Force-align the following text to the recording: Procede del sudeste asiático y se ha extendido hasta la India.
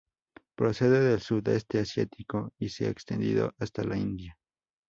Procede 0.55 0.99
del 0.99 1.21
sudeste 1.21 1.77
asiático 1.79 2.53
y 2.57 2.69
se 2.69 2.87
ha 2.87 2.89
extendido 2.89 3.53
hasta 3.59 3.83
la 3.83 3.99
India. 3.99 4.35